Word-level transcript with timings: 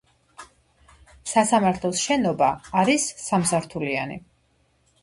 სასამართლოს 1.33 2.01
შენობა 2.07 2.49
არის 2.83 3.07
სამსართულიანი. 3.29 4.21